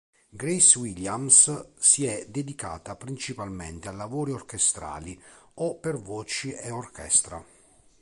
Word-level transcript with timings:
Grace 0.31 0.79
Williams, 0.79 1.69
si 1.77 2.05
è 2.07 2.25
dedicata 2.27 2.95
principalmente 2.95 3.87
a 3.87 3.91
lavori 3.91 4.31
orchestrali 4.31 5.21
o 5.53 5.75
per 5.77 5.95
voci 6.01 6.51
e 6.53 6.71
orchestra. 6.71 7.45